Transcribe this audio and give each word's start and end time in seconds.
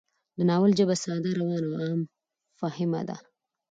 د 0.37 0.39
ناول 0.49 0.71
ژبه 0.79 0.95
ساده، 1.03 1.31
روانه 1.39 1.67
او 1.69 1.73
عام 1.81 2.01
فهمه 2.59 3.01
ده 3.07 3.15